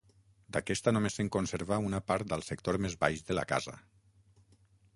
[0.55, 3.77] D'aquesta només se'n conserva una part al sector més baix de la casa.